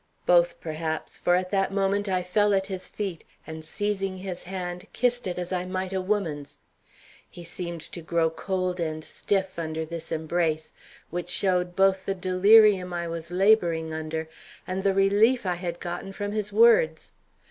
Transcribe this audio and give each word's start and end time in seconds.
Both, 0.25 0.59
perhaps, 0.59 1.19
for 1.19 1.35
at 1.35 1.51
that 1.51 1.71
moment 1.71 2.09
I 2.09 2.23
fell 2.23 2.55
at 2.55 2.65
his 2.65 2.89
feet, 2.89 3.23
and 3.45 3.63
seizing 3.63 4.17
his 4.17 4.41
hand, 4.49 4.87
kissed 4.93 5.27
it 5.27 5.37
as 5.37 5.53
I 5.53 5.67
might 5.67 5.93
a 5.93 6.01
woman's. 6.01 6.57
He 7.29 7.43
seemed 7.43 7.81
to 7.81 8.01
grow 8.01 8.31
cold 8.31 8.79
and 8.79 9.03
stiff 9.03 9.59
under 9.59 9.85
this 9.85 10.11
embrace, 10.11 10.73
which 11.11 11.29
showed 11.29 11.75
both 11.75 12.07
the 12.07 12.15
delirium 12.15 12.91
I 12.93 13.07
was 13.07 13.29
laboring 13.29 13.93
under 13.93 14.27
and 14.65 14.81
the 14.81 14.95
relief 14.95 15.45
I 15.45 15.53
had 15.53 15.79
gotten 15.79 16.13
from 16.13 16.31
his 16.31 16.51
words. 16.51 17.11